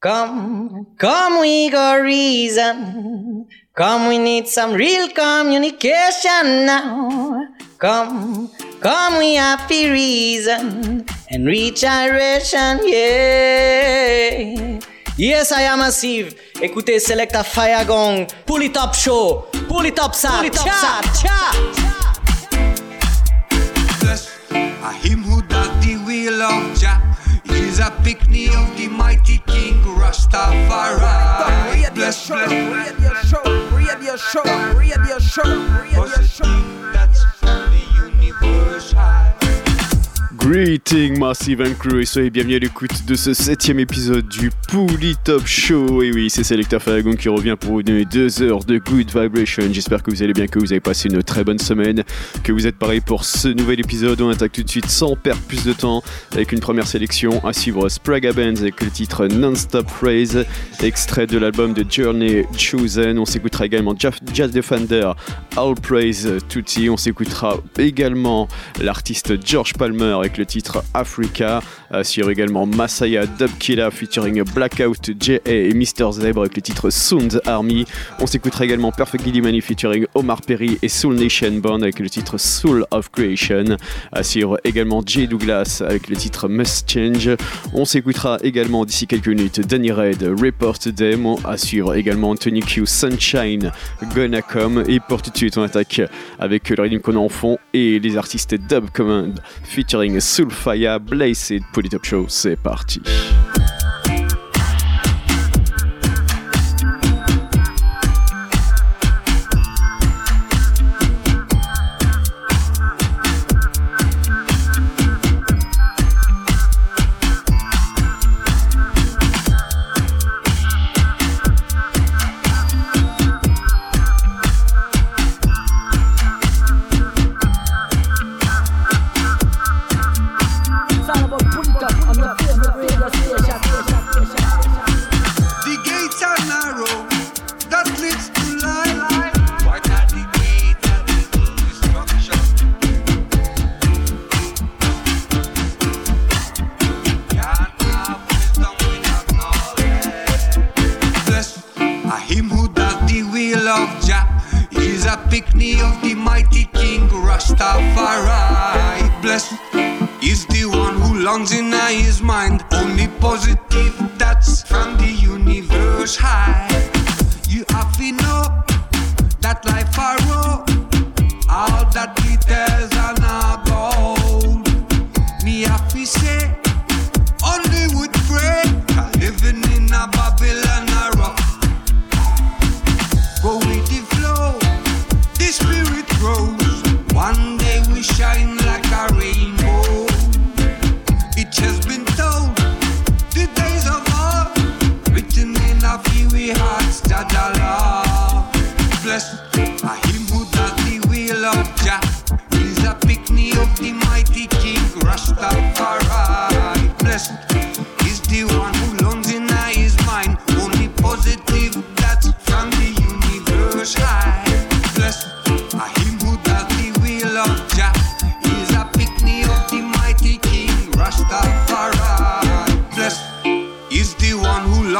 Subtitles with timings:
[0.00, 3.48] Come, come, we got reason.
[3.74, 7.48] Come, we need some real communication now.
[7.78, 8.48] Come,
[8.78, 14.78] come, we happy reason and reach iration, yeah.
[15.16, 16.36] Yes, I am massive.
[16.62, 21.50] Écoutez Selecta Fire Gong Pull it up show, pour les top sa, cha, cha.
[24.80, 27.00] A him who does the will of Jah
[27.50, 31.94] is a picnic of the mighty King Rastafari.
[31.94, 33.42] Bless, bless, Radio show,
[33.76, 34.42] radio show,
[34.74, 35.42] radio show,
[35.82, 36.77] radio show.
[40.48, 45.14] Greeting Massive and Crew et soyez bienvenus à l'écoute de ce septième épisode du Pouli
[45.22, 46.02] Top Show.
[46.02, 49.64] Et oui, c'est Selector Faragon qui revient pour vous donner deux heures de Good Vibration.
[49.70, 52.02] J'espère que vous allez bien, que vous avez passé une très bonne semaine,
[52.44, 54.22] que vous êtes pareil pour ce nouvel épisode.
[54.22, 57.52] On attaque tout de suite sans perdre plus de temps avec une première sélection à
[57.52, 60.46] suivre Spraga Bands avec le titre Non-Stop Phrase,
[60.82, 63.18] extrait de l'album de Journey Chosen.
[63.18, 65.12] On s'écoutera également Jazz Defender,
[65.58, 66.88] All Praise Tutti.
[66.88, 68.48] On s'écoutera également
[68.80, 71.60] l'artiste George Palmer avec le titre Africa.
[71.90, 75.50] À suivre également Masaya Dubkilla featuring Blackout J.A.
[75.50, 76.12] et Mr.
[76.12, 77.84] Zebra avec le titre Sound Army.
[78.20, 82.08] On s'écoutera également Perfect Gilly Money featuring Omar Perry et Soul Nation Band avec le
[82.08, 83.76] titre Soul of Creation.
[84.12, 87.30] À suivre également Jay Douglas avec le titre Must Change.
[87.74, 91.34] On s'écoutera également d'ici quelques minutes Danny Red, Report Them.
[91.56, 93.72] Suivre également Tony Q, Sunshine,
[94.14, 94.84] Gonna Come.
[94.86, 96.00] Et pour tout de suite, on attaque
[96.38, 101.62] avec le rythme qu'on a en fond et les artistes Dub Command featuring Soulfire, Blazed,
[101.72, 102.26] Polytop Show.
[102.28, 103.00] C'est parti.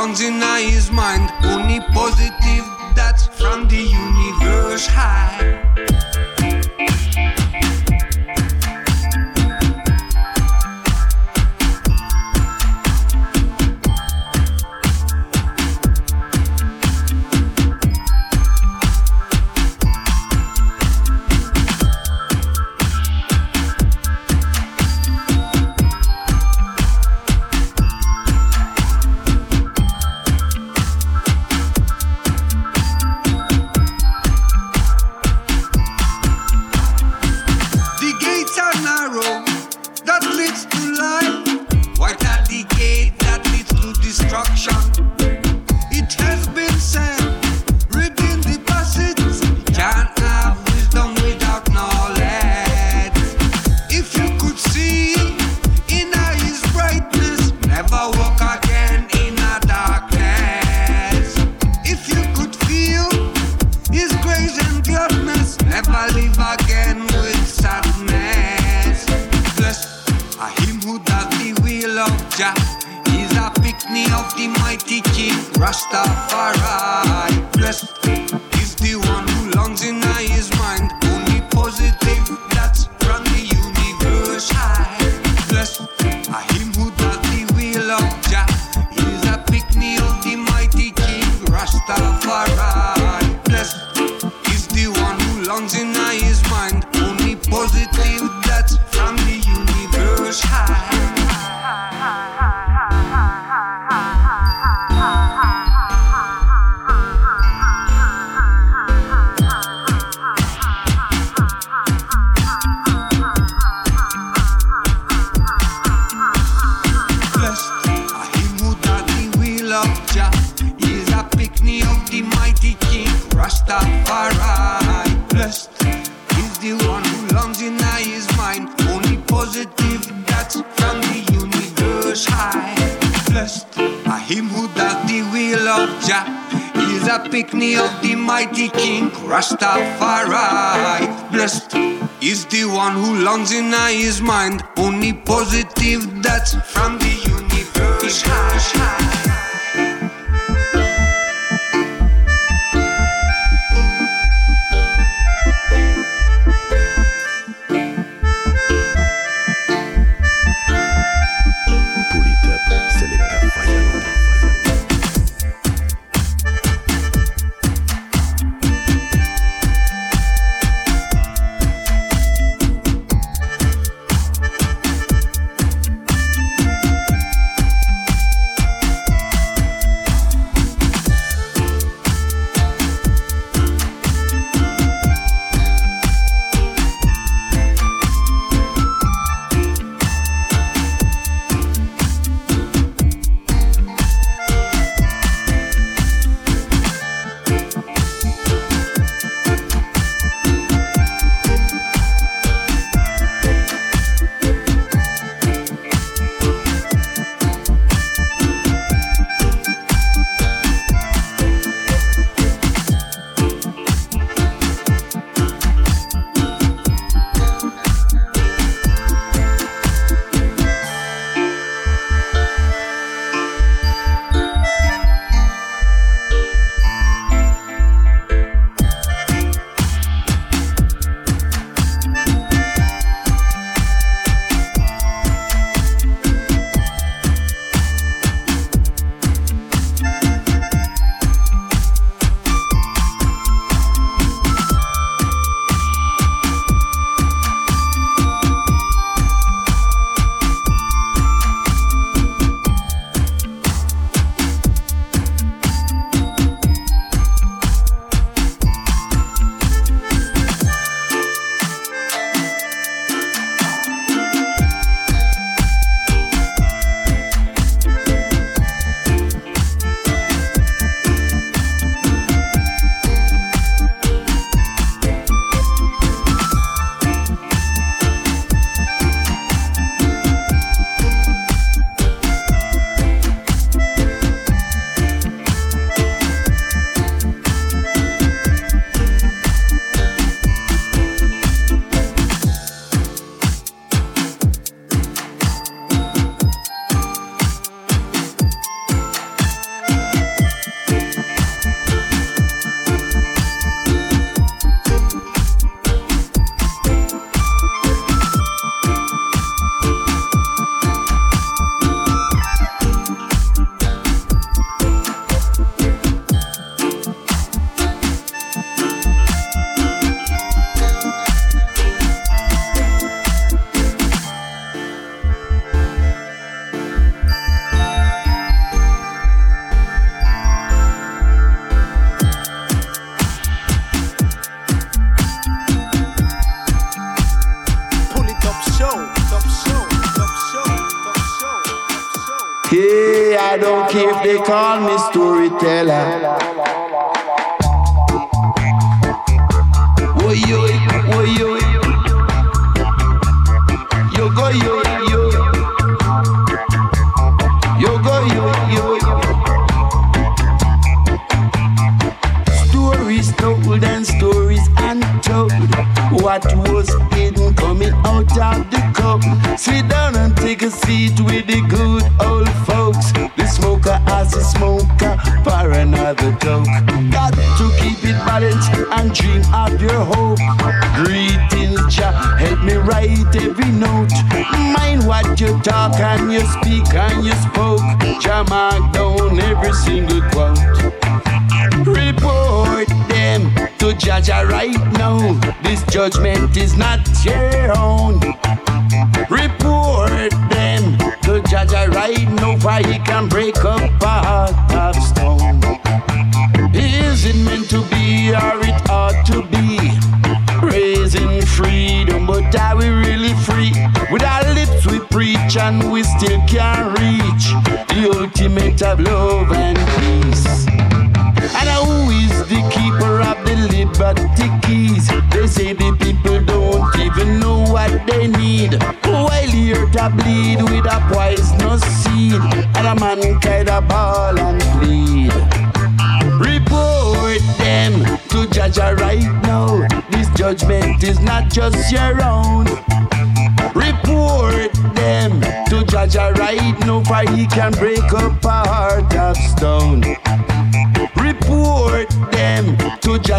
[0.08, 1.30] Longs in his mind.
[1.44, 2.64] Only positive,
[2.94, 5.87] that's from the universe high.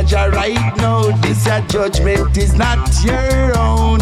[0.04, 1.12] judge right now.
[1.22, 4.00] This your judgment is not your own.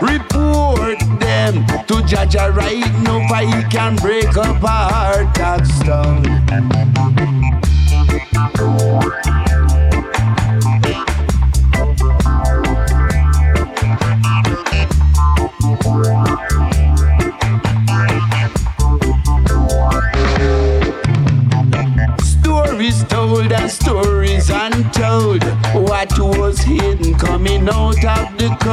[0.00, 5.66] Report them to judge her right now, for he can break up a heart of
[5.66, 6.22] stone.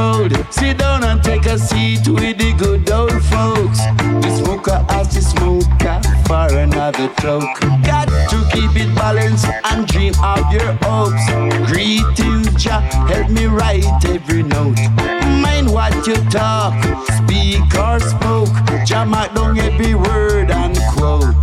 [0.00, 0.32] cold.
[0.50, 3.80] Sit down and take a seat with the good old folks.
[4.24, 7.60] The smoker has the smoker for another joke.
[7.84, 11.24] Got to keep it balanced and dream of your hopes.
[11.70, 12.80] Greetings, Jah,
[13.10, 14.78] help me write every note.
[15.44, 16.74] Mind what you talk,
[17.18, 18.54] speak or spoke.
[18.86, 21.34] Jah mark down every word and quote.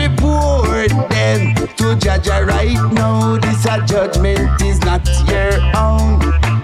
[0.00, 3.36] Report them to Jaja right now.
[3.38, 6.55] This a judgment is not your own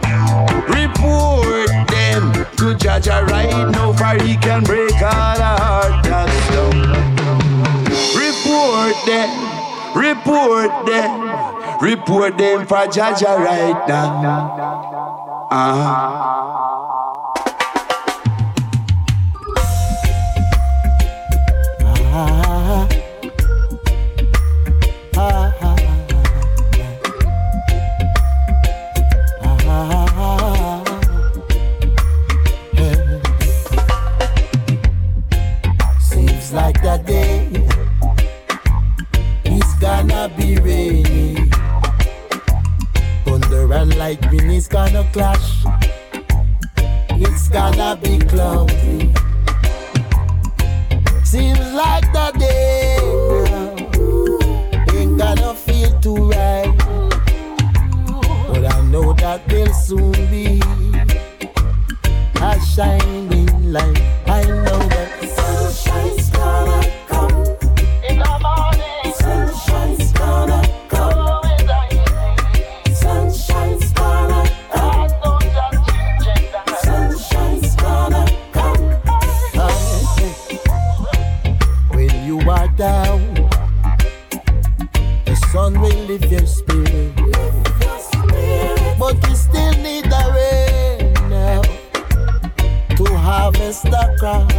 [0.86, 2.46] report them.
[2.56, 6.72] to judge, a right now, for he can break all the heart that's down.
[8.16, 9.30] Report them,
[9.94, 15.48] report them, report them for judge a right now.
[15.50, 16.71] Uh-huh.
[45.12, 45.64] clash.
[47.11, 49.12] It's gonna be cloudy.
[51.23, 52.97] Seems like the day
[54.88, 56.75] now ain't gonna feel too right,
[58.49, 60.61] but I know that there'll soon be
[62.40, 64.00] a shining light.
[64.26, 64.81] I know.
[94.22, 94.51] cry.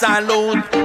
[0.00, 0.79] Salute,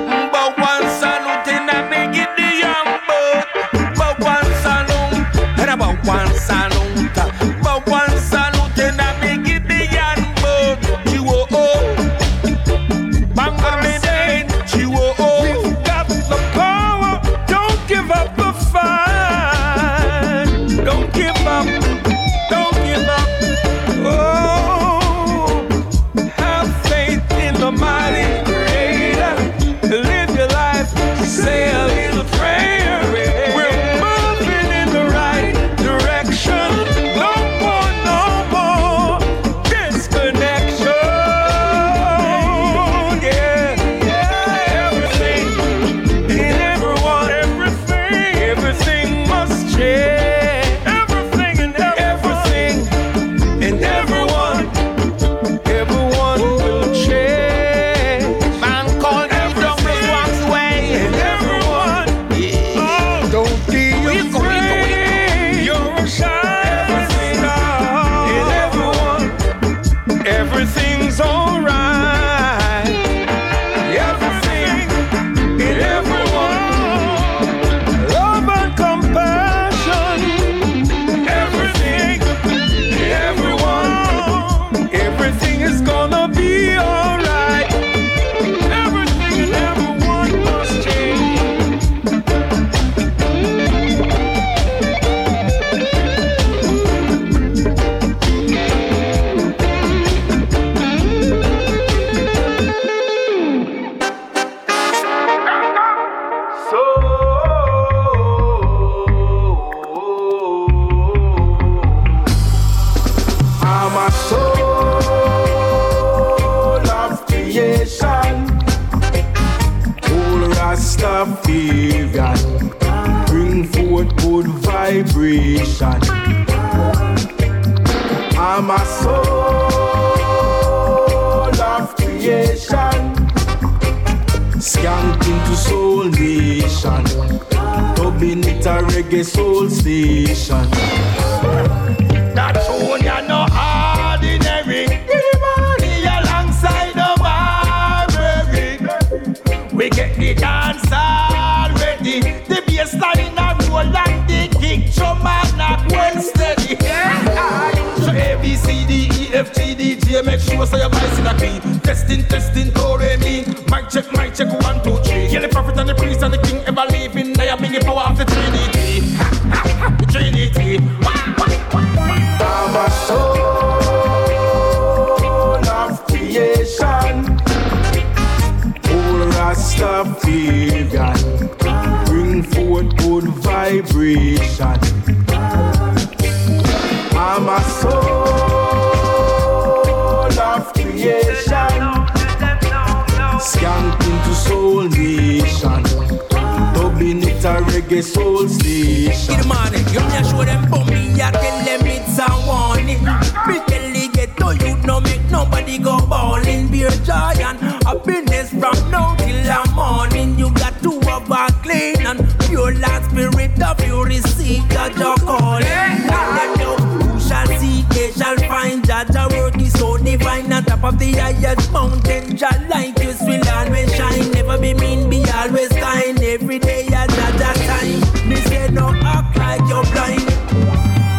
[213.46, 215.64] land spirit of you receive the joy calling.
[215.64, 218.84] Tell them know who shall see, they shall find.
[218.84, 222.38] Jaja work is so divine, on top of the highest mountain.
[222.38, 224.32] Jah light you will always shine.
[224.32, 226.22] Never be mean, be always kind.
[226.22, 228.02] Every day a Jaja time.
[228.30, 230.30] Me say no act like you're blind.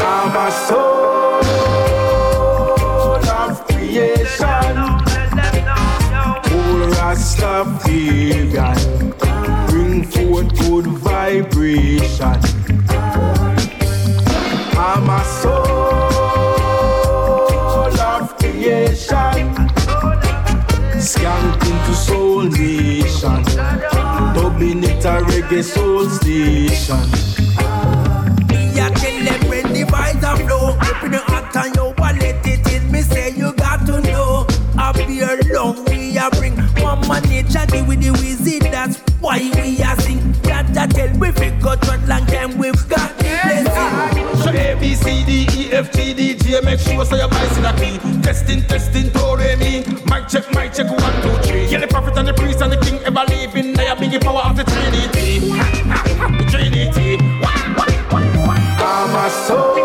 [0.01, 1.43] I'm a soul
[3.29, 4.77] of creation.
[6.57, 8.76] All Rastafarian,
[11.77, 12.41] vibration.
[14.79, 15.57] I'm a soul
[18.01, 19.55] of creation.
[20.99, 23.43] Skank into soul nation.
[24.35, 27.09] Dubbing it a reggae soul station.
[28.75, 30.77] Yeah, tell them when the vibes are flow.
[30.91, 32.91] Open your heart and your wallet it in.
[32.91, 34.47] Me say you got to know.
[34.79, 38.63] Up here long we a bring Mama nature deal with the wizard.
[38.71, 39.97] That's why we a
[40.97, 41.13] sing.
[41.13, 44.43] That that tell we fi go through long time we've got the blessing.
[44.43, 47.59] So A, B, C, D, E, F, G, D, J Make sure so your voice
[47.59, 51.67] in a key Testing, testing, do, re, mi Mic check, mic check, one, two, three
[51.67, 54.43] Yeah, the prophet and the priest and the king ever living They are big power
[54.43, 57.19] of the Trinity The Trinity
[58.89, 59.77] I'm a soul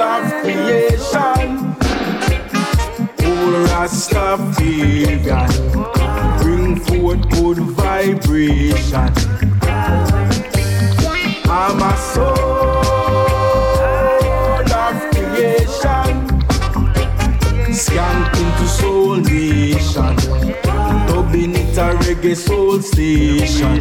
[0.00, 1.74] of creation.
[3.22, 5.99] All Rastafarian, bring forth good
[11.48, 12.26] I'm a soul
[14.72, 16.12] of creation.
[18.40, 20.16] Into soul nation.
[21.80, 23.80] A reggae soul station.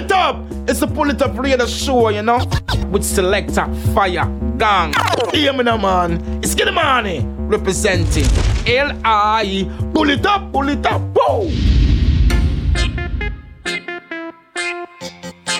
[0.00, 0.42] It up!
[0.66, 2.40] It's a pull it up radio show, you know?
[2.90, 4.24] With selector, fire,
[4.56, 4.94] gang.
[5.30, 6.40] Hear me now, man.
[6.42, 8.24] It's Giddimani representing
[8.66, 9.68] L.I.
[9.92, 11.44] Pull it up, pull it up, whoa!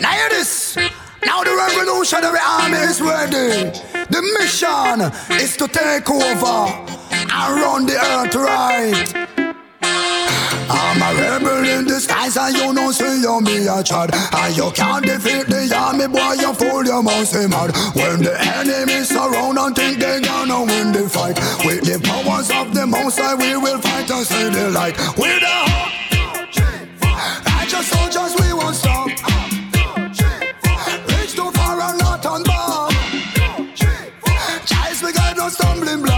[0.00, 0.74] Now hear this.
[1.22, 3.78] Now the revolutionary army is ready.
[4.08, 6.72] The mission is to take over
[7.12, 9.19] and run the earth right.
[10.90, 14.10] I'm a rebel in disguise and you know see you me a chad.
[14.34, 17.70] And you can't defeat the army boy you fool your mouth say mad.
[17.94, 21.38] When the enemy surround and think they gonna win the fight.
[21.64, 24.98] With the powers of the most high we will fight and see the light.
[25.16, 25.94] With the hope
[27.46, 29.06] Righteous soldiers we won't stop.
[31.06, 32.90] Reach too far and not on back
[34.66, 36.09] Child we got no stumbling block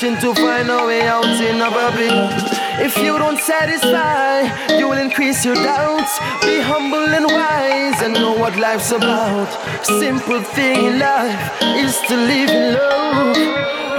[0.00, 2.28] searching to find a way out in a bubble.
[2.84, 6.18] If you don't satisfy, you will increase your doubts.
[6.42, 9.48] Be humble and wise and know what life's about.
[9.84, 11.52] Simple thing in life
[11.84, 13.36] is to live in love.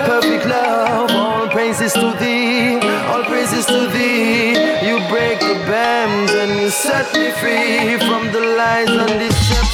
[0.05, 2.79] Perfect love, all praises to thee,
[3.09, 4.51] all praises to thee.
[4.87, 9.70] You break the bands and you set me free from the lies and deception.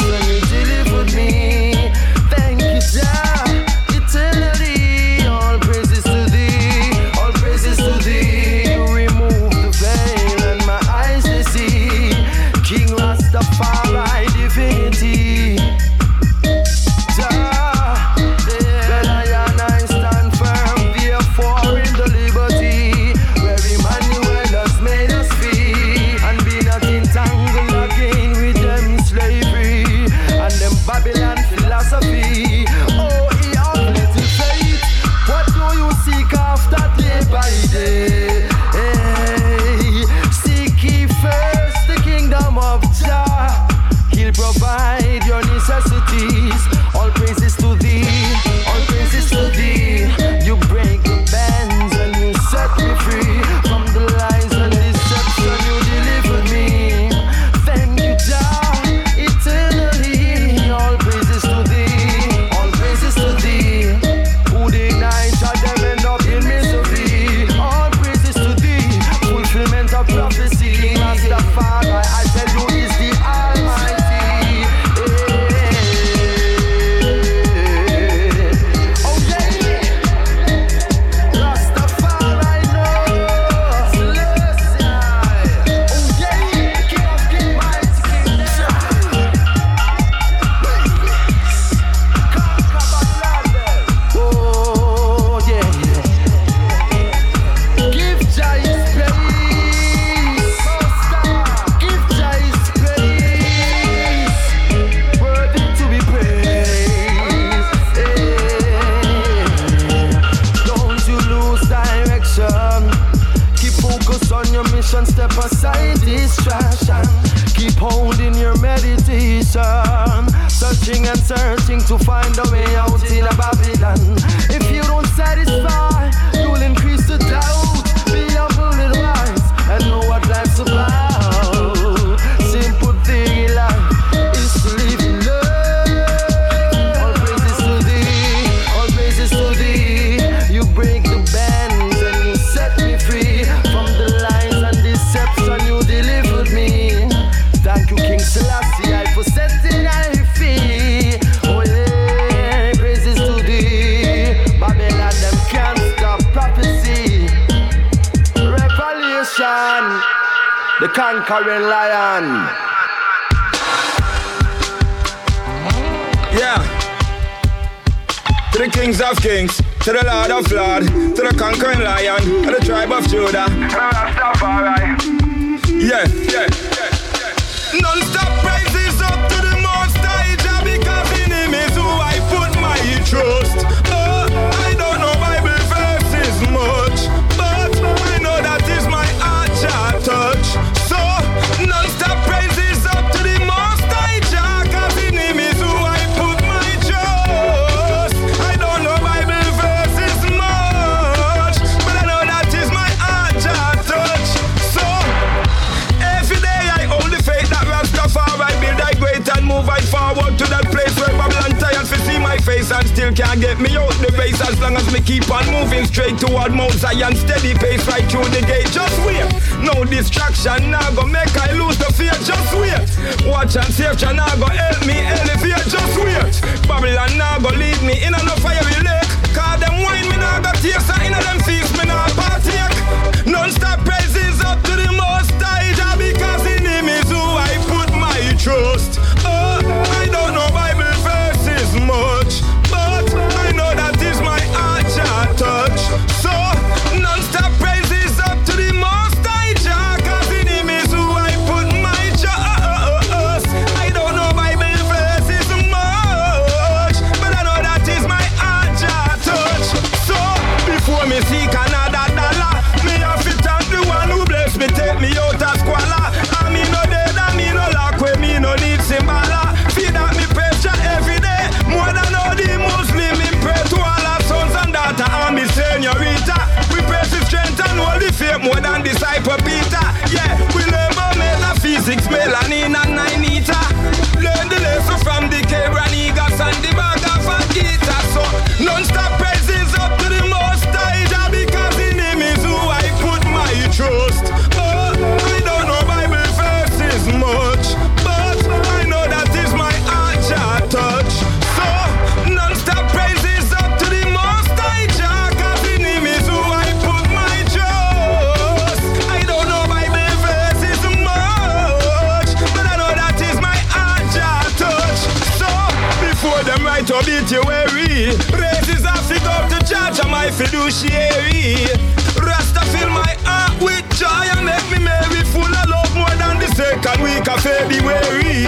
[317.27, 318.15] Obituary.
[318.31, 321.67] Praises have to go to church, I'm my fiduciary.
[322.15, 325.23] Rasta fill my heart with joy and make me merry.
[325.35, 328.47] Full of love more than the second week of February.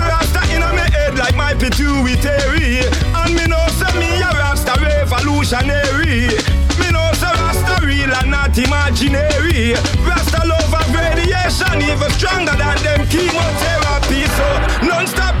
[0.00, 2.88] Rasta in my head like my pituitary.
[3.12, 6.32] And me know say me a Rasta revolutionary.
[6.80, 9.74] Me know say Rasta real and not imaginary.
[10.04, 14.24] Rasta love of radiation even stronger than them chemotherapy.
[14.36, 14.48] So
[14.88, 15.36] non-stop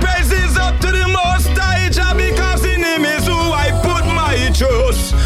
[4.60, 5.25] my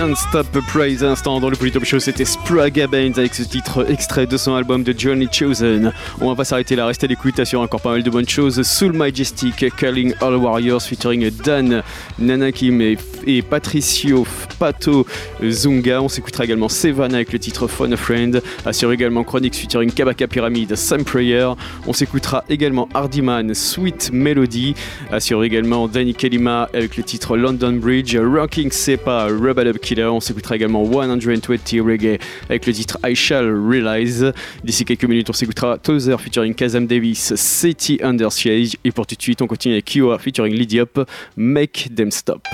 [0.00, 4.26] Non-stop praise à l'instant dans le Polytop Show, c'était Spraga Baines avec ce titre extrait
[4.26, 5.92] de son album de Johnny Chosen.
[6.22, 8.62] On va pas s'arrêter là, restez à l'écoute, assure encore pas mal de bonnes choses.
[8.62, 11.82] Soul Majestic, Calling All Warriors featuring Dan
[12.18, 12.96] Nanakim et,
[13.26, 14.26] et Patricio
[14.58, 15.06] Pato
[15.42, 16.00] Zunga.
[16.00, 18.40] On s'écoutera également Sevana avec le titre Phone a Friend.
[18.64, 21.48] Assure également Chronix featuring Kabaka Pyramid, Sam Prayer.
[21.86, 24.74] On s'écoutera également Hardyman, Sweet Melody.
[25.12, 29.68] Assure également Danny Kelima avec le titre London Bridge, Rocking Sepa, Rubber
[29.98, 31.46] On s'écoutera également 120
[31.84, 32.18] Reggae
[32.48, 34.32] avec le titre I Shall Realize.
[34.62, 38.76] D'ici quelques minutes, on s'écoutera Tozer featuring Kazam Davis, City Under Siege.
[38.84, 41.00] Et pour tout de suite, on continue avec Kiowa featuring Lydiop,
[41.36, 42.46] Make Them Stop.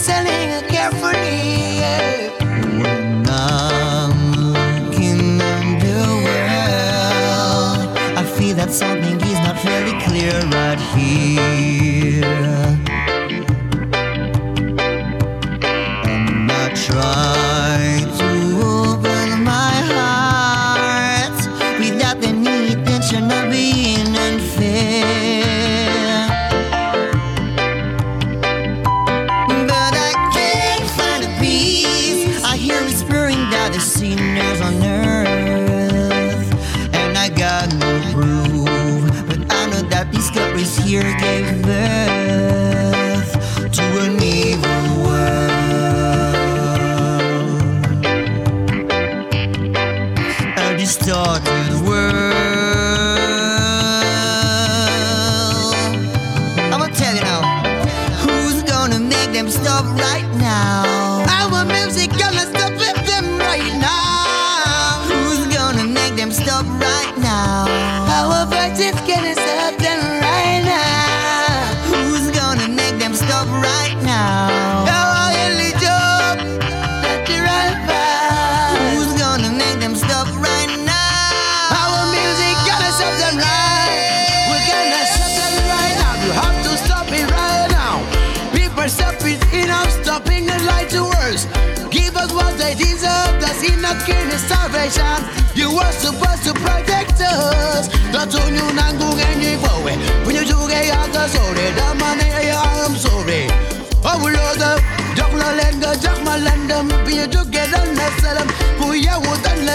[0.00, 1.82] Listening carefully.
[2.80, 5.38] When I'm looking
[8.16, 10.69] I feel that something is not very clear right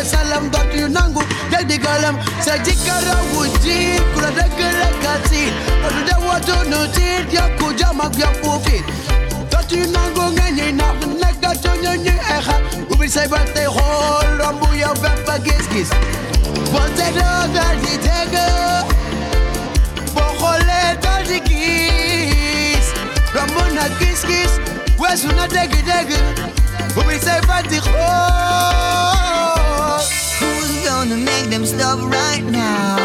[0.05, 2.15] salam, got you nangu, get the galam.
[2.45, 4.45] Sajikara would cheat, could have a
[5.03, 5.43] kati.
[5.81, 8.85] But the water no cheat, Yakujama, Yakufit.
[9.51, 12.55] Got you nangu, and now the nega to your eha.
[13.29, 15.89] But they hold on, Buya Vapa Giskis.
[16.71, 18.95] But they know that he take her.
[20.15, 22.87] Bojole tajikis
[23.33, 24.53] Ramona kiss kiss
[24.97, 26.19] Wesuna degi degi
[27.07, 29.54] We say fati Who's
[30.85, 32.95] gonna make them stop right now?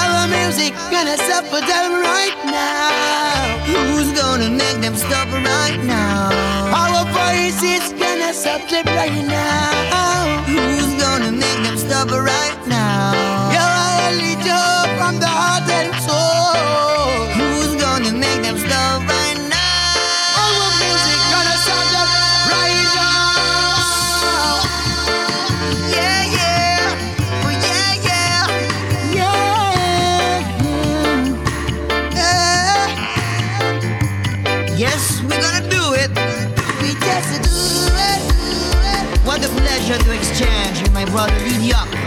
[0.00, 6.32] Our music gonna suffer them right now Who's gonna make them stop right now?
[6.80, 13.12] Our voices gonna them right now Who's gonna make them stop right now?
[13.52, 13.76] You're
[14.06, 16.45] only job from the heart and soul
[39.86, 42.05] pleasure to exchange with my brother Lydia.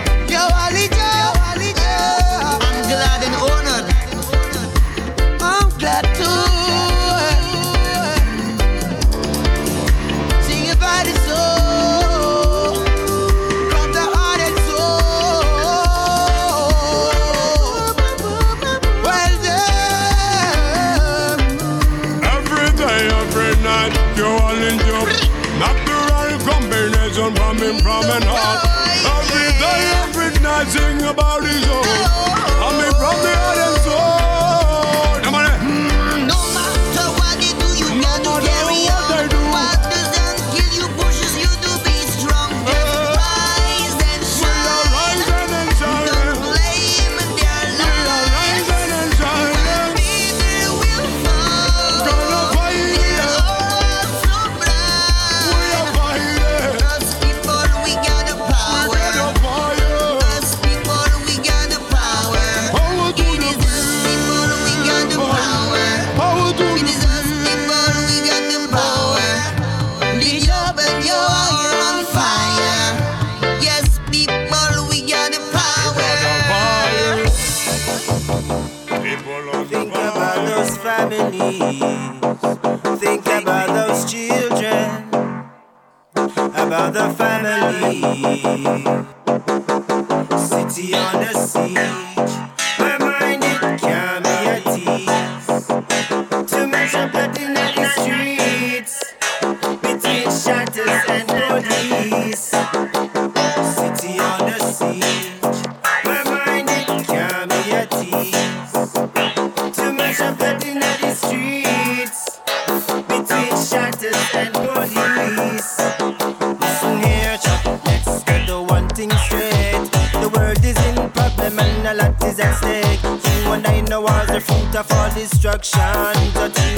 [125.62, 126.69] All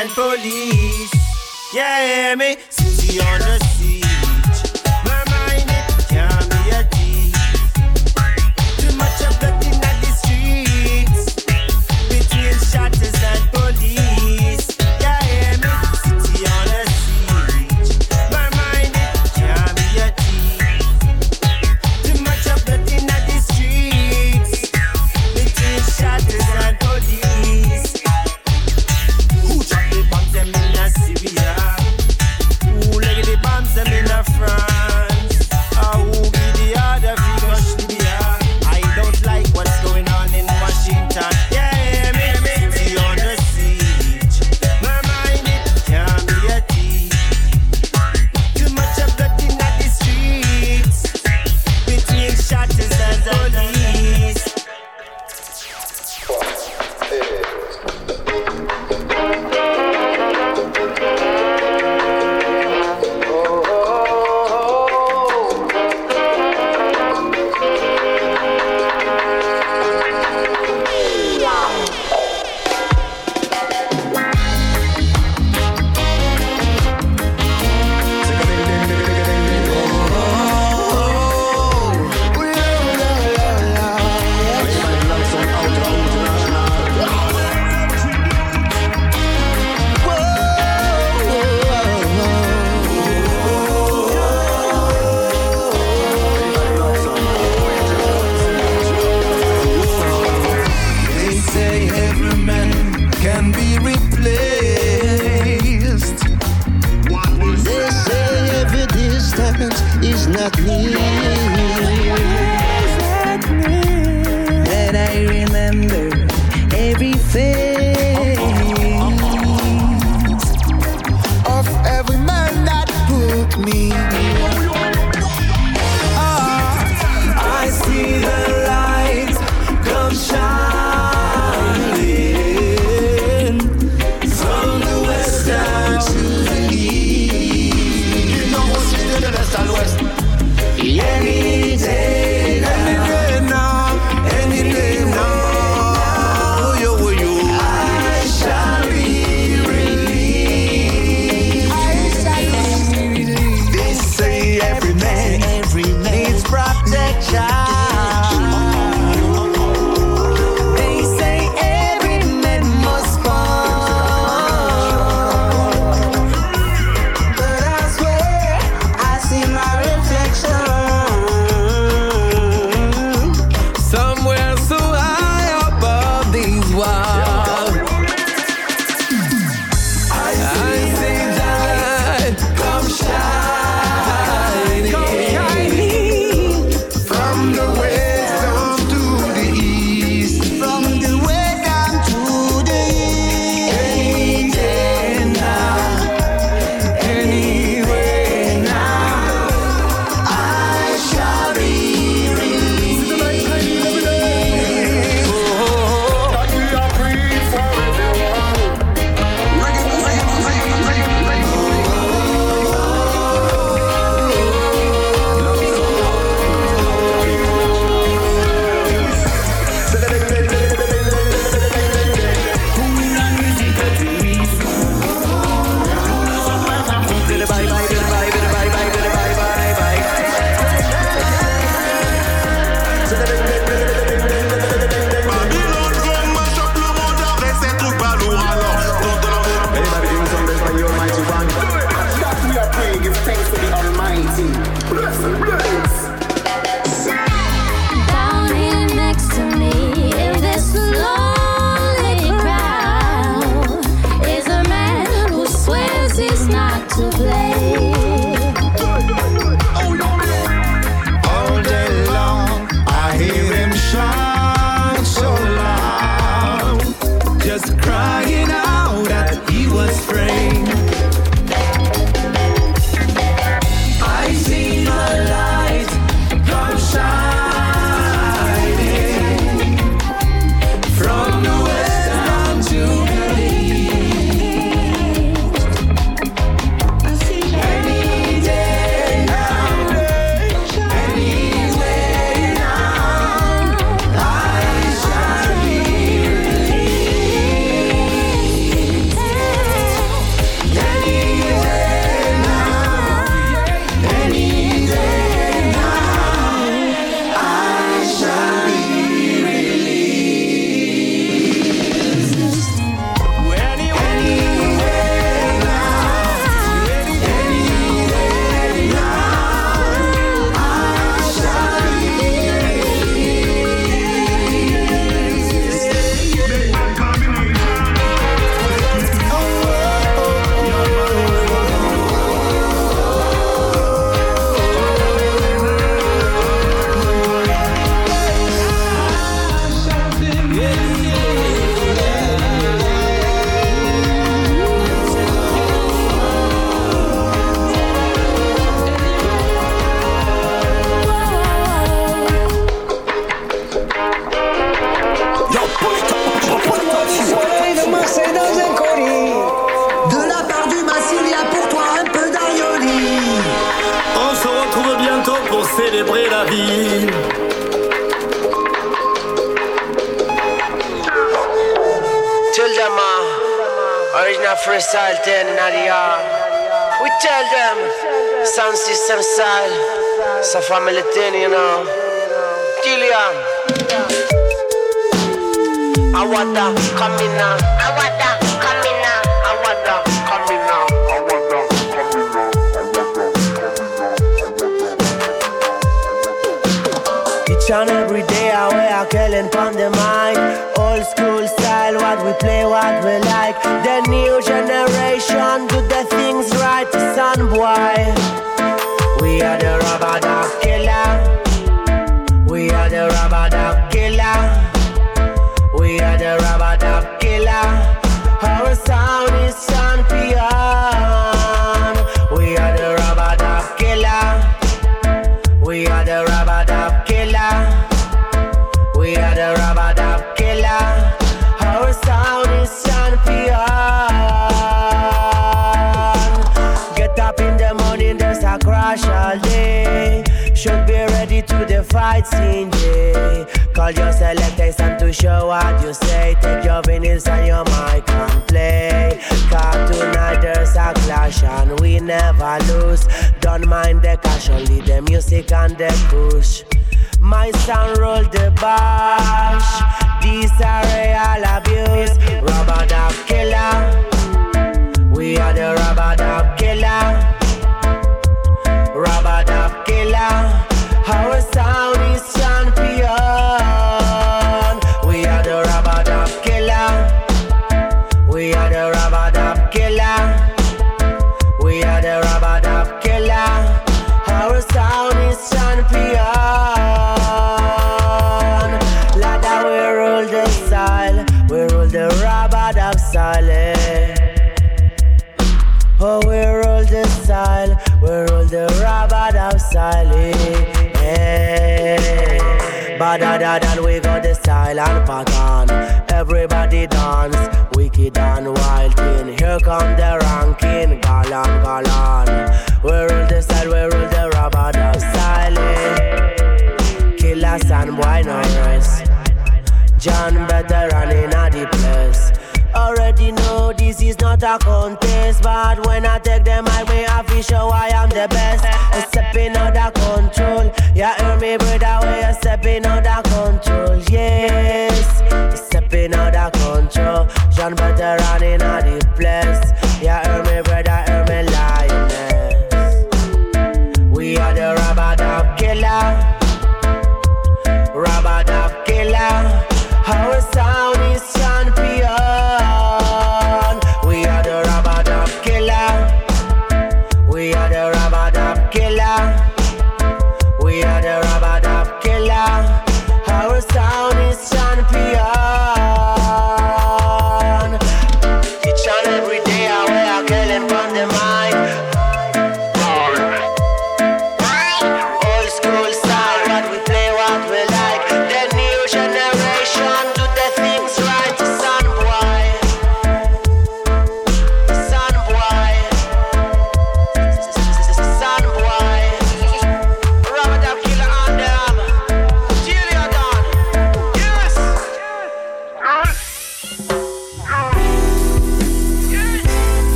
[0.00, 1.12] and police.
[1.74, 2.56] Yeah, hear me?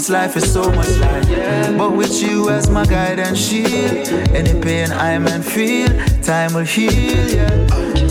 [0.00, 1.76] this life is so much light.
[1.76, 5.88] But with you as my guide and shield, any pain I may feel,
[6.22, 7.28] time will heal.
[7.28, 7.66] Yeah.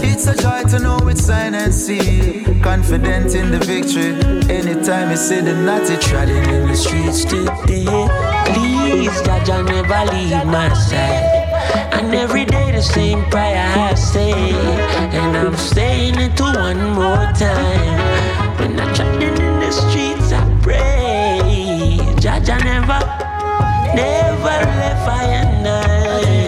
[0.10, 2.62] It's a joy to know it's sign and sealed.
[2.62, 4.12] Confident in the victory.
[4.56, 7.88] Anytime you see the naughty treading in the streets today,
[8.52, 11.26] please, God, I never leave my side.
[11.98, 14.34] And every day the same prayer I say,
[15.18, 18.49] and I'm saying it to one more time.
[23.96, 26.39] Never left I and I.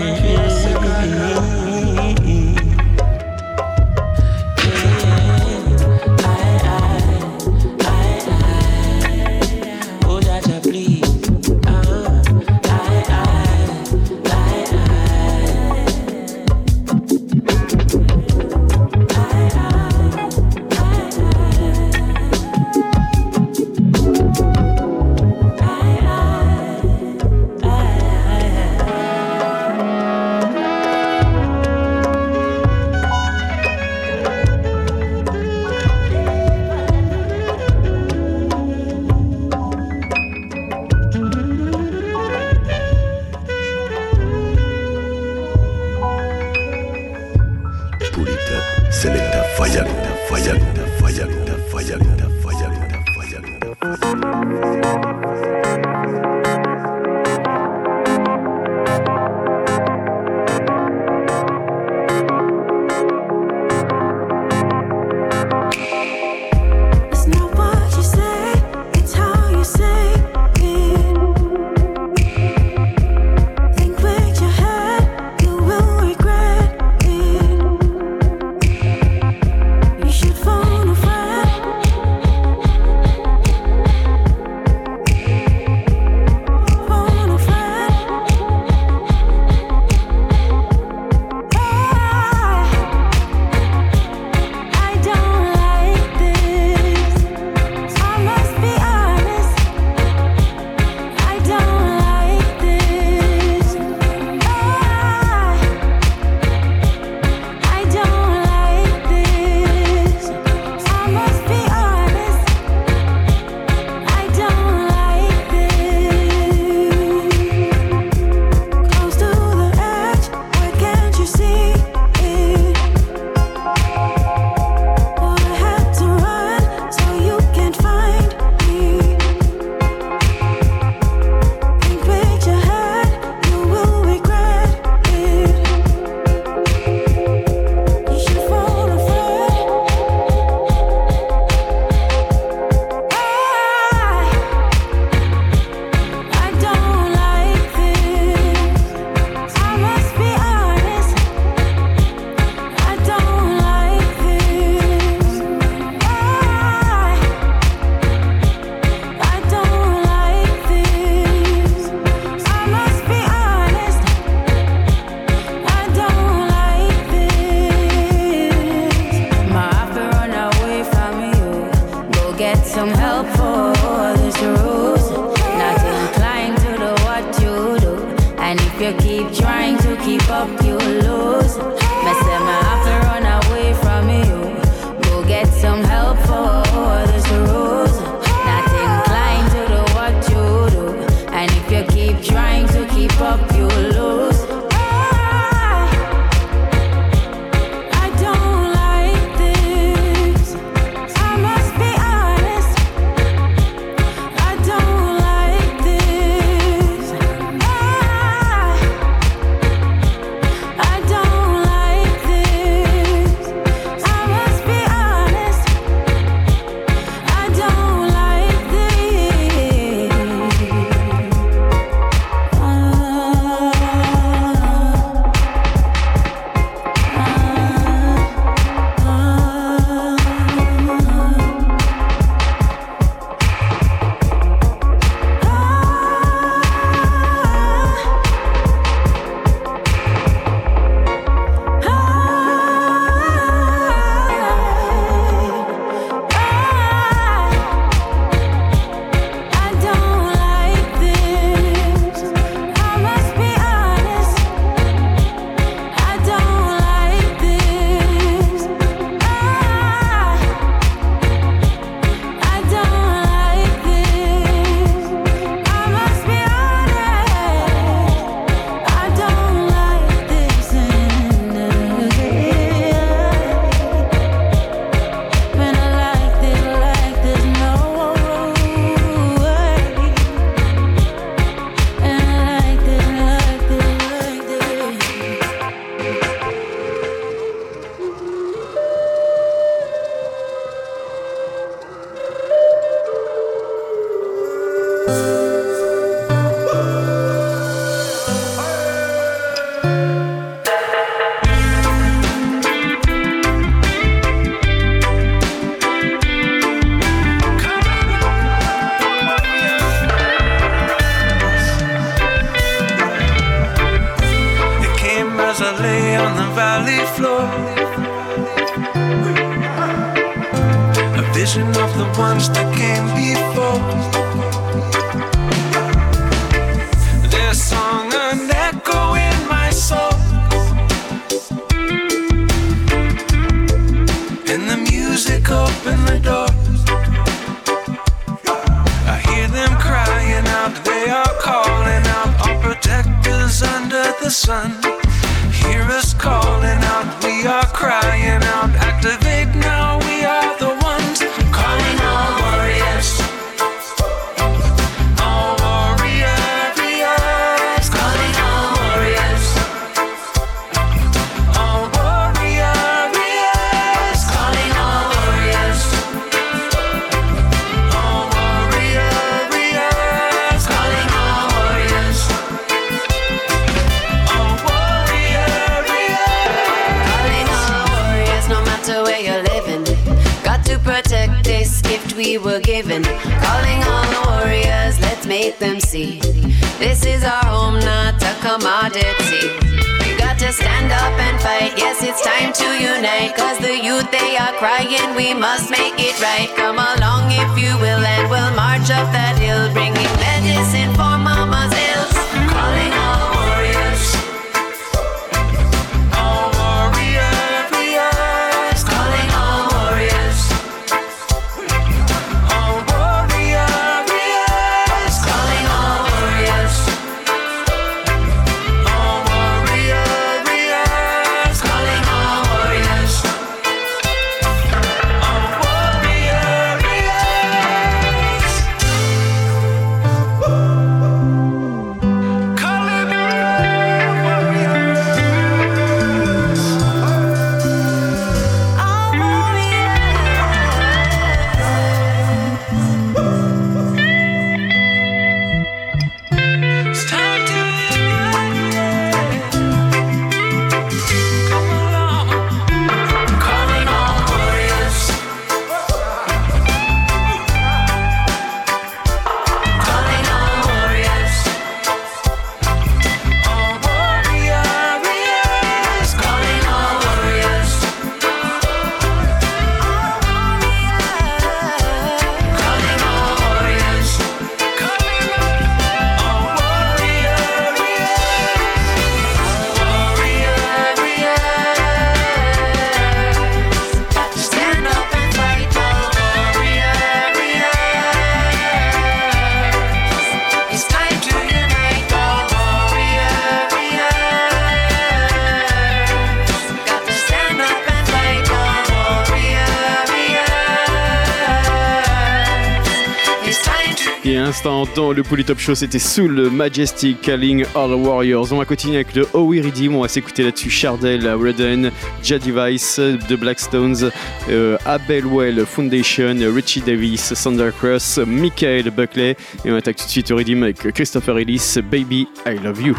[504.64, 508.52] dans le Polytop Show, c'était Soul Majestic Calling All Warriors.
[508.52, 511.92] On va continuer avec le Oh on va s'écouter là-dessus Chardell, Redden,
[512.24, 514.12] Jadivice, The Blackstones,
[514.50, 519.36] euh, Abelwell Foundation, Richie Davis, Sandra Cross, Michael Buckley.
[519.66, 522.96] Et on attaque tout de suite au avec Christopher Ellis, Baby I Love You.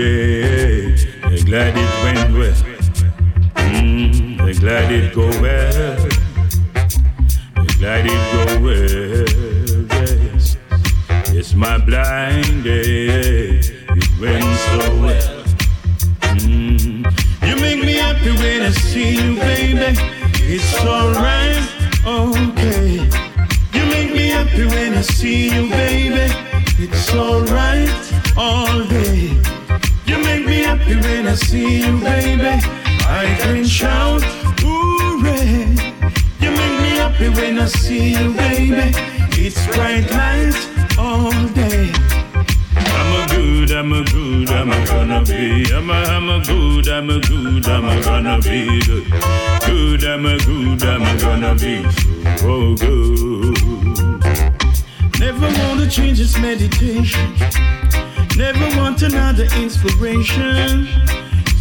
[0.00, 0.96] Day.
[1.44, 2.60] Glad it went well.
[3.56, 6.08] Mm, glad it go well.
[7.78, 9.26] Glad it go well.
[9.96, 10.56] Yes,
[11.34, 13.60] yes, my blind day.
[14.00, 15.44] It went so well.
[16.44, 17.04] Mm,
[17.46, 19.90] you make me happy when I see you, baby.
[20.54, 21.64] It's alright,
[22.06, 22.92] okay.
[23.74, 26.26] You make me happy when I see you, baby.
[26.78, 27.90] It's alright
[28.36, 29.59] all day.
[30.90, 32.58] Me when I see you, baby.
[33.06, 34.22] I can shout,
[34.58, 35.70] hooray.
[36.40, 38.90] You make me happy when I see you, baby.
[39.38, 40.58] It's bright light
[40.98, 41.92] all day.
[42.74, 45.72] I'm a good, I'm a good, I'm a gonna be.
[45.72, 49.06] I'm a, I'm a good, I'm a good, I'm a gonna be good.
[49.66, 51.88] Good, I'm a good, I'm a gonna be
[52.38, 53.56] so good.
[55.20, 57.36] Never want to change this meditation.
[58.40, 60.88] Never want another inspiration.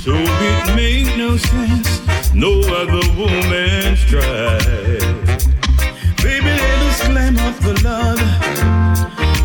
[0.02, 2.34] So it made no sense.
[2.34, 4.58] No other woman's try.
[6.24, 8.32] Baby, let us climb up the ladder.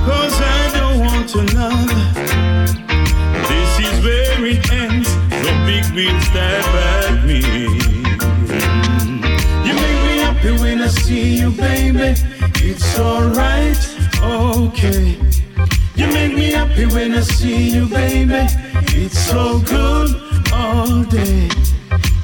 [0.06, 2.02] Cause I don't want another.
[3.48, 5.12] This is where it ends.
[5.42, 7.40] No big wheel stab at me.
[9.66, 12.14] You make me happy when I see you, baby.
[12.62, 13.76] It's alright,
[14.22, 15.18] okay.
[16.14, 18.46] Make me happy when I see you, baby.
[19.02, 20.10] It's so good
[20.52, 21.48] all day.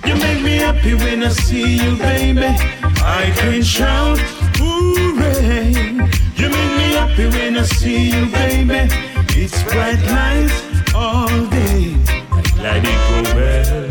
[0.07, 2.47] You make me happy when I see you, baby.
[3.03, 4.19] I can shout,
[4.59, 5.73] hooray.
[6.41, 8.89] You make me happy when I see you, baby.
[9.37, 10.53] It's bright light
[10.95, 11.97] all day.
[12.63, 13.89] Let it go well.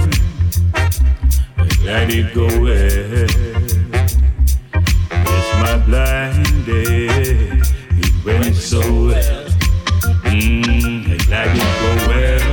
[1.83, 3.29] Let it go well.
[5.11, 7.07] It's my blind day.
[8.01, 9.48] It went so well.
[11.39, 12.49] Let it go well.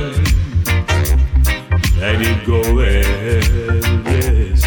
[1.99, 3.83] Let it go well.
[4.07, 4.63] Yes.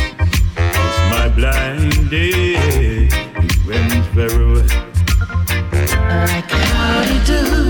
[0.58, 2.56] It's my blind day.
[2.58, 4.72] It went very well.
[5.72, 7.69] Like how you do,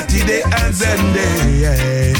[0.00, 2.14] Saturday, and Sunday.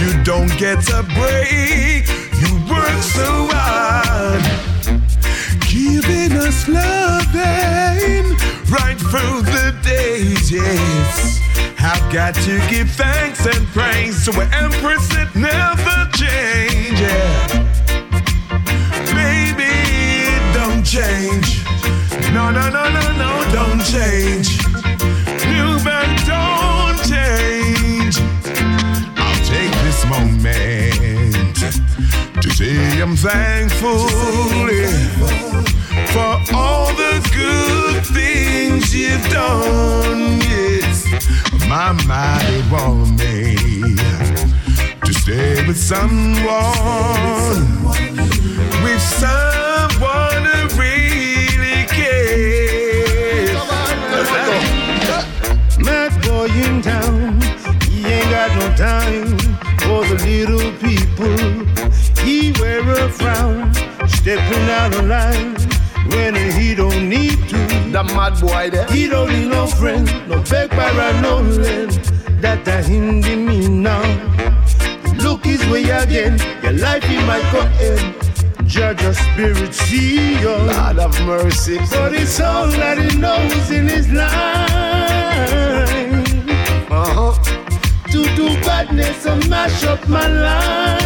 [0.00, 2.08] You don't get a break.
[2.40, 4.42] You work so hard,
[5.70, 8.34] giving us loving
[8.68, 10.50] right through the days.
[10.50, 11.40] Yes,
[11.78, 15.08] I've got to give thanks and praise to an empress
[33.24, 34.06] thankful
[36.12, 40.38] for all the good things you've done.
[40.42, 41.06] Yes,
[41.66, 43.56] my mighty want me
[45.06, 46.44] to stay with someone,
[48.84, 53.56] with someone who really cares.
[55.78, 57.40] Mad boy in town,
[57.88, 59.38] he ain't got no time
[59.78, 61.63] for the little people.
[65.02, 65.56] Line
[66.08, 67.56] when he don't need to.
[67.92, 68.86] That mad boy there.
[68.86, 71.92] He don't need no friend, no beg para no land.
[72.40, 74.02] That a hinder me now.
[75.18, 78.14] Look his way again, your life he might go end.
[78.66, 80.48] Judge your spirit, see you.
[80.48, 81.78] Lord of mercy.
[81.90, 84.70] But it's all that he knows in his life.
[86.90, 87.32] Uh-huh.
[88.10, 91.04] To do badness and mash up my life.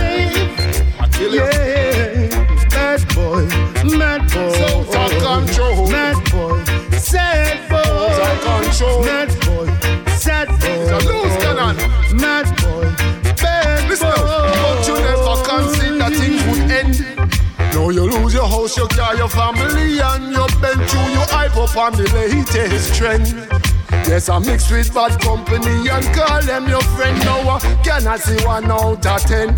[1.20, 1.87] Yeah,
[3.38, 4.52] boy, mad boy.
[4.52, 5.88] So for control.
[5.88, 6.64] Mad boy,
[6.98, 7.82] sad boy.
[8.16, 9.04] So control.
[9.04, 9.66] Mad boy,
[10.16, 10.98] sad boy.
[11.08, 11.76] Loose cannon.
[12.16, 12.84] Mad boy,
[13.40, 14.50] bad Listen, boy.
[14.62, 17.18] but you never consider things would end.
[17.74, 21.56] Now you lose your house, your car, your family, and your bent through your hype
[21.56, 23.26] up on the latest trend.
[24.06, 27.18] Yes, I mixed with bad company and call them your friend.
[27.20, 29.54] Now I cannot see one out of ten.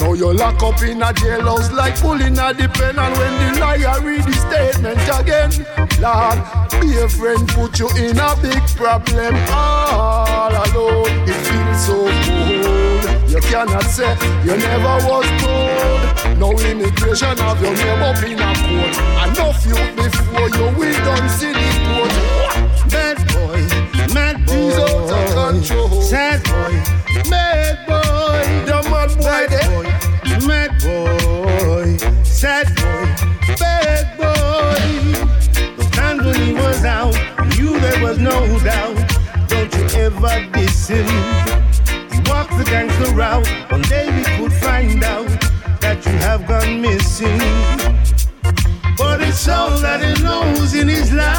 [0.00, 3.60] Now you lock up in a jailhouse like pulling a the pen And when the
[3.60, 5.52] liar read the statement again
[6.00, 6.40] Lord,
[6.80, 13.30] be a friend put you in a big problem All alone, it feels so cold
[13.30, 18.50] You cannot say you never was told No immigration of your name up in a
[18.56, 18.96] court.
[19.28, 22.12] Enough you before you we done see the court.
[22.90, 23.60] Mad boy,
[24.14, 24.54] mad boy.
[24.54, 26.00] He's out of control.
[26.00, 26.72] Sad boy,
[27.28, 27.99] mad boy.
[30.82, 31.96] Boy.
[32.24, 33.06] Sad boy,
[33.58, 34.80] bad boy.
[35.76, 37.14] Those times when he was out,
[37.56, 38.96] you there was no doubt.
[39.48, 41.06] Don't you ever diss him.
[42.10, 43.48] He walks the gangster route.
[43.70, 45.28] One day we could find out
[45.80, 47.38] that you have gone missing.
[48.96, 51.30] But it's all that he knows in his life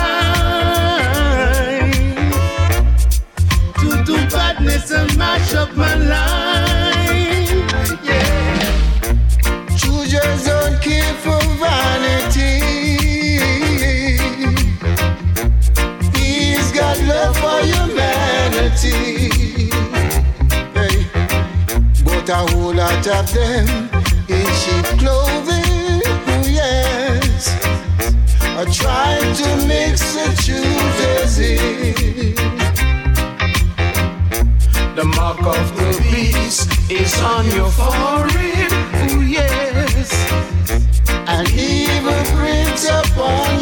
[3.80, 6.71] to do badness and mash up my life.
[17.22, 19.30] Love for humanity.
[20.74, 21.06] Hey.
[22.04, 23.68] But a whole lot of them
[24.28, 27.48] in cheap clothing, oh yes,
[28.58, 32.34] are trying to mix the truth in.
[34.96, 38.72] The mark of the beast is on your forehead.
[39.12, 40.12] Oh yes.
[41.28, 43.61] and evil prints upon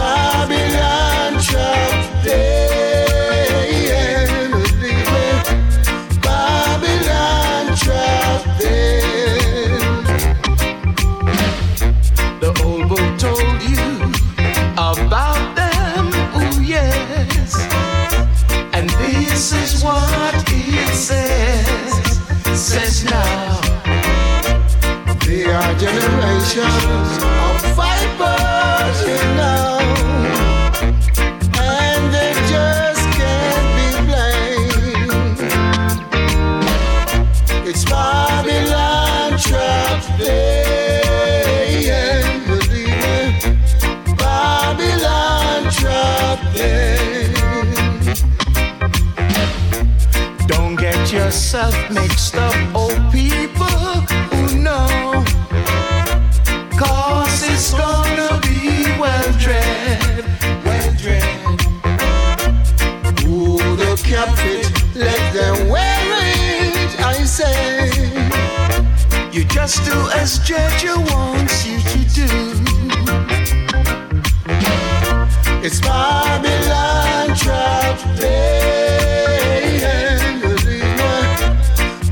[0.00, 0.57] It's
[67.38, 67.88] say.
[69.30, 72.30] You just do as Judge wants you to do.
[75.66, 78.38] It's Babylon trap me,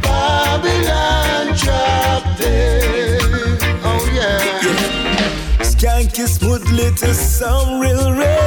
[0.07, 3.19] Babylon trap day.
[3.91, 4.41] Oh yeah.
[5.71, 8.46] Skanky smoothly to some real reggae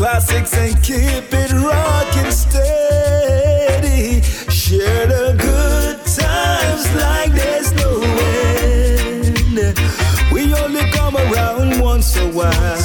[0.00, 4.22] classics and keep it rocking steady.
[4.50, 8.00] Share the good times like there's no
[8.40, 9.76] end.
[10.32, 12.78] We only come around once a while.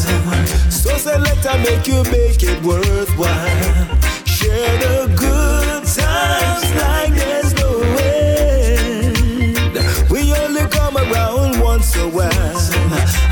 [0.70, 3.98] So selector make you make it worthwhile.
[4.26, 9.78] Share the good times like there's no end.
[10.12, 12.60] We only come around once a while.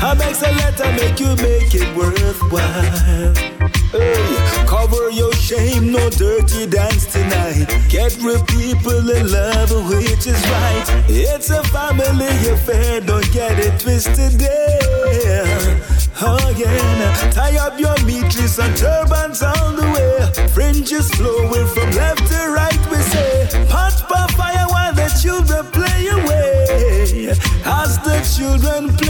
[0.00, 3.43] I make selector make you make it worthwhile.
[5.84, 7.66] No dirty dance tonight.
[7.90, 10.84] Get real people in love, which is right.
[11.08, 15.80] It's a family affair, don't get it twisted there.
[16.22, 20.48] Oh, Again, tie up your meatless and turbans on the way.
[20.48, 23.66] Fringes flowing from left to right, we say.
[23.68, 27.28] Pot by fire while the children play away.
[27.66, 29.03] As the children play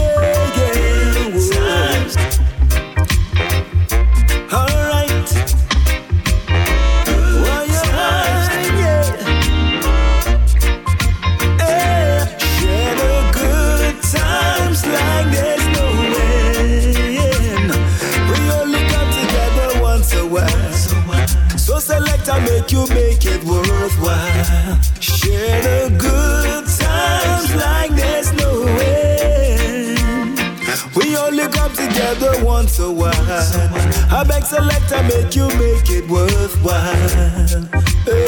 [34.55, 37.63] selector make you make it worthwhile.
[38.07, 38.25] Hey,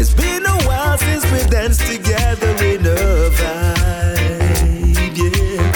[0.00, 4.96] it's been a while since we danced together in a vibe.
[5.20, 5.72] Yeah,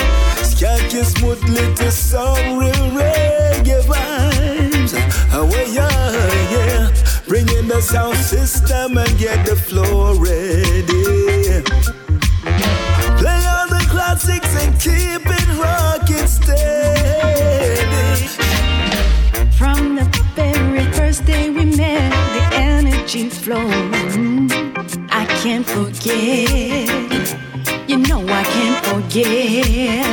[0.51, 4.93] skanking smoothly to some real reggae vibes.
[5.41, 6.81] Away, oh, yeah, yeah.
[7.29, 10.44] Bring in the sound system and get the floor ready.
[25.67, 26.89] forget.
[27.89, 30.04] You know I can't forget.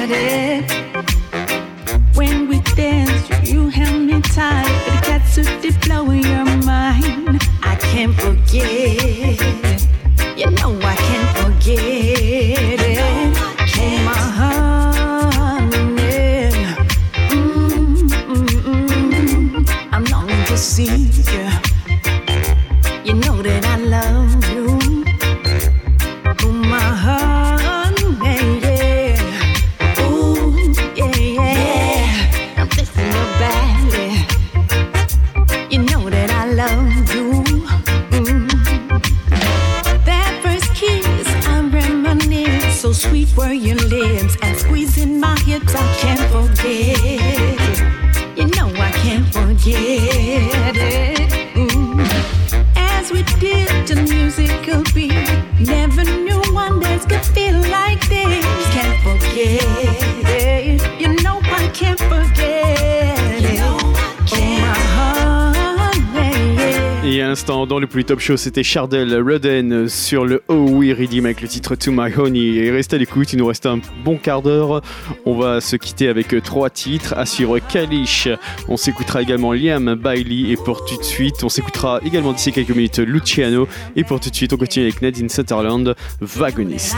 [67.92, 71.92] plus top show, c'était Chardel Rudden sur le Oh We Redeem avec le titre To
[71.92, 72.56] My Honey.
[72.56, 74.82] Et restez à l'écoute, il nous reste un bon quart d'heure.
[75.26, 77.14] On va se quitter avec trois titres.
[77.18, 78.30] À suivre Kalish,
[78.70, 80.52] on s'écoutera également Liam Bailey.
[80.52, 83.68] Et pour tout de suite, on s'écoutera également d'ici quelques minutes Luciano.
[83.98, 86.96] Et pour tout de suite, on continue avec Nadine Sutherland, Vagoniste.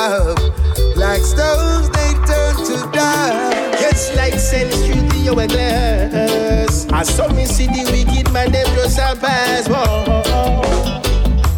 [0.00, 3.80] Like stones, they turn to dust.
[3.82, 6.86] Just like sand through the hourglass.
[6.88, 9.68] I saw me see the wicked man, them just a pass.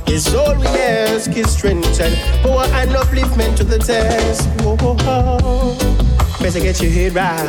[0.08, 4.48] It's all we ask is strength and power and upliftment to the test.
[4.62, 4.96] Whoa.
[6.42, 7.46] Better get your head right.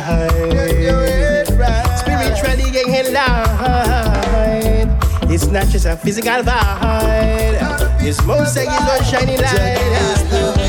[0.52, 1.98] Get your head right.
[1.98, 4.96] Spiritually get in line.
[5.28, 7.90] It's not just a physical vibe.
[8.00, 10.63] It's more secular shining light.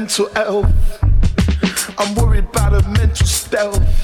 [0.00, 1.04] mental health.
[1.98, 4.03] I'm worried about her mental stealth.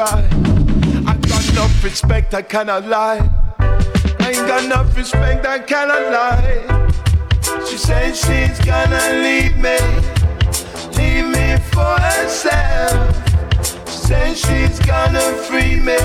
[0.00, 0.26] cry.
[1.06, 3.20] I got enough respect, I cannot lie.
[3.58, 6.52] I ain't got enough respect, I cannot lie.
[7.68, 9.78] She said she's gonna leave me,
[10.98, 12.96] leave me for herself.
[13.90, 16.00] She said she's gonna free me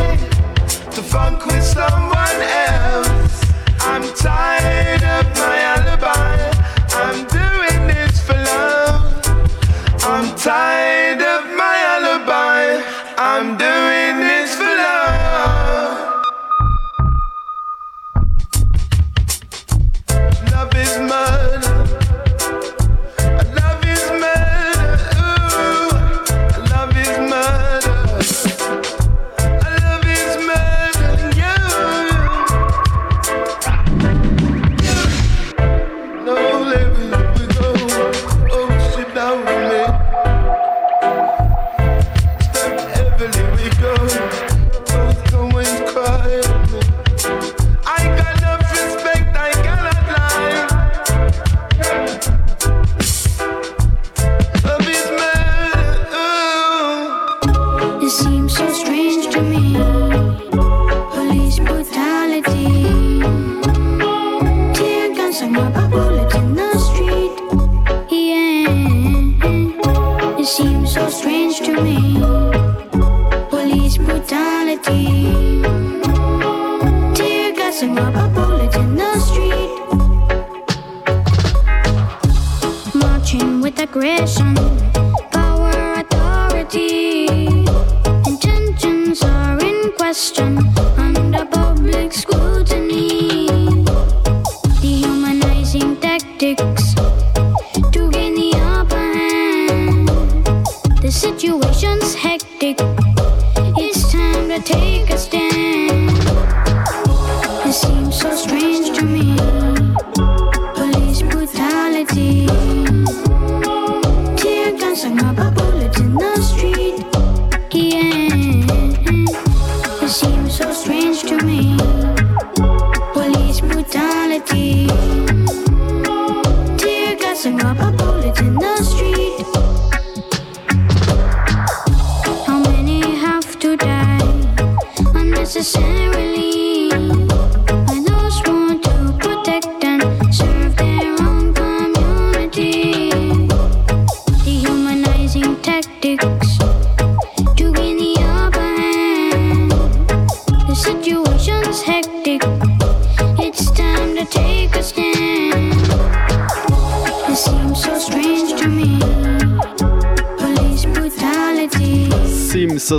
[0.95, 3.35] to funk with someone else.
[3.79, 5.94] I'm tired of my alone.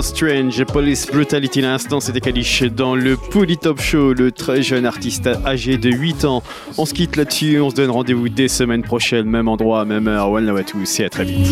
[0.07, 1.59] Strange, Police Brutality.
[1.59, 6.43] L'instant, c'était Kalish dans le Polytop Show, le très jeune artiste âgé de 8 ans.
[6.77, 10.31] On se quitte là-dessus, on se donne rendez-vous dès semaine prochaine, même endroit, même heure.
[10.31, 11.47] One love à tous et à très vite.